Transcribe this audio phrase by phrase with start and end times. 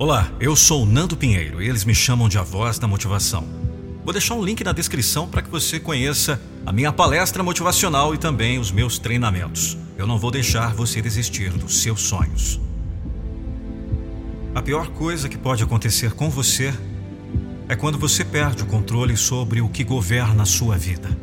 [0.00, 3.46] Olá, eu sou o Nando Pinheiro e eles me chamam de A Voz da Motivação.
[4.02, 8.16] Vou deixar um link na descrição para que você conheça a minha palestra motivacional e
[8.16, 9.76] também os meus treinamentos.
[9.98, 12.58] Eu não vou deixar você desistir dos seus sonhos.
[14.54, 16.72] A pior coisa que pode acontecer com você
[17.68, 21.14] é quando você perde o controle sobre o que governa a sua vida.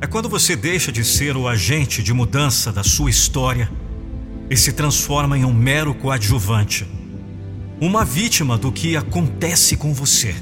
[0.00, 3.68] É quando você deixa de ser o agente de mudança da sua história
[4.52, 6.86] e se transforma em um mero coadjuvante,
[7.80, 10.34] uma vítima do que acontece com você.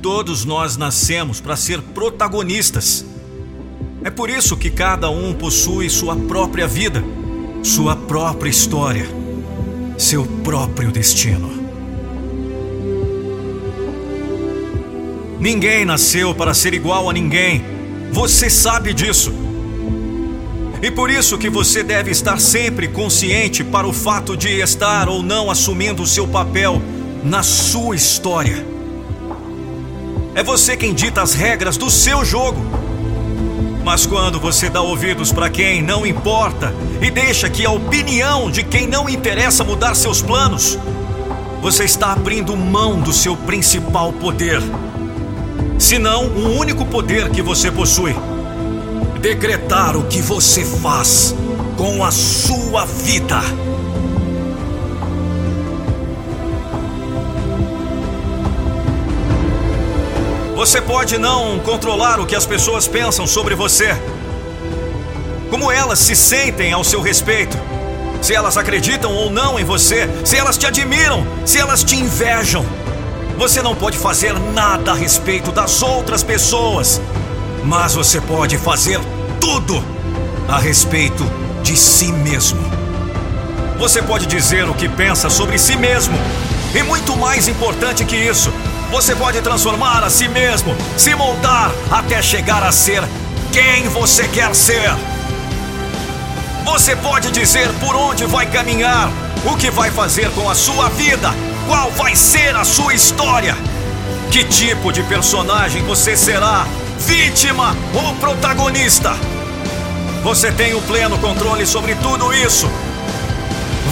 [0.00, 3.04] Todos nós nascemos para ser protagonistas.
[4.02, 7.04] É por isso que cada um possui sua própria vida,
[7.62, 9.06] sua própria história,
[9.98, 11.50] seu próprio destino.
[15.38, 17.62] Ninguém nasceu para ser igual a ninguém.
[18.12, 19.49] Você sabe disso.
[20.82, 25.22] E por isso que você deve estar sempre consciente para o fato de estar ou
[25.22, 26.80] não assumindo o seu papel
[27.22, 28.64] na sua história.
[30.34, 32.58] É você quem dita as regras do seu jogo.
[33.84, 38.62] Mas quando você dá ouvidos para quem não importa e deixa que a opinião de
[38.62, 40.78] quem não interessa mudar seus planos,
[41.60, 44.62] você está abrindo mão do seu principal poder.
[45.78, 48.14] Se não, o único poder que você possui
[49.20, 51.34] decretar o que você faz
[51.76, 53.40] com a sua vida.
[60.56, 63.96] Você pode não controlar o que as pessoas pensam sobre você,
[65.50, 67.58] como elas se sentem ao seu respeito,
[68.22, 72.64] se elas acreditam ou não em você, se elas te admiram, se elas te invejam.
[73.36, 77.00] Você não pode fazer nada a respeito das outras pessoas
[77.64, 79.00] mas você pode fazer
[79.40, 79.82] tudo
[80.48, 81.24] a respeito
[81.62, 82.60] de si mesmo.
[83.78, 86.18] Você pode dizer o que pensa sobre si mesmo.
[86.74, 88.52] E muito mais importante que isso,
[88.90, 93.02] você pode transformar a si mesmo, se moldar até chegar a ser
[93.52, 94.94] quem você quer ser.
[96.64, 99.10] Você pode dizer por onde vai caminhar,
[99.44, 101.34] o que vai fazer com a sua vida,
[101.66, 103.56] qual vai ser a sua história,
[104.30, 106.66] que tipo de personagem você será
[107.00, 109.16] vítima ou protagonista.
[110.22, 112.70] Você tem o pleno controle sobre tudo isso.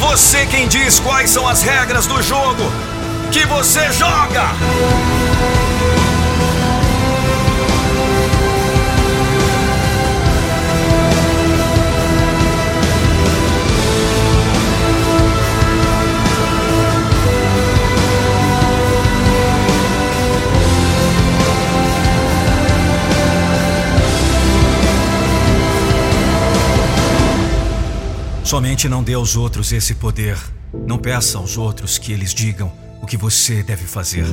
[0.00, 2.62] Você quem diz quais são as regras do jogo
[3.32, 4.48] que você joga.
[28.48, 30.38] Somente não dê aos outros esse poder.
[30.86, 32.72] Não peça aos outros que eles digam
[33.02, 34.24] o que você deve fazer.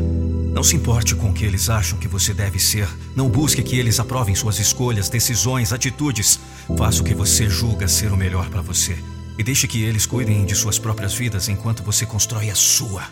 [0.54, 2.88] Não se importe com o que eles acham que você deve ser.
[3.14, 6.40] Não busque que eles aprovem suas escolhas, decisões, atitudes.
[6.78, 8.98] Faça o que você julga ser o melhor para você.
[9.38, 13.04] E deixe que eles cuidem de suas próprias vidas enquanto você constrói a sua.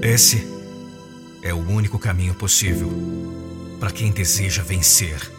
[0.00, 0.48] Esse
[1.42, 2.90] é o único caminho possível
[3.78, 5.30] para quem deseja vencer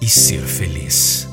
[0.00, 1.29] e ser feliz.